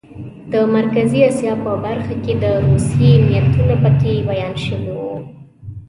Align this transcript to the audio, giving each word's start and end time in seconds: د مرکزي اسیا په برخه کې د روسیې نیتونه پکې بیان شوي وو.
د 0.51 0.53
مرکزي 0.75 1.19
اسیا 1.29 1.53
په 1.63 1.71
برخه 1.83 2.13
کې 2.23 2.33
د 2.43 2.45
روسیې 2.67 3.11
نیتونه 3.27 3.75
پکې 3.83 4.13
بیان 4.29 4.53
شوي 4.65 4.91
وو. 4.99 5.15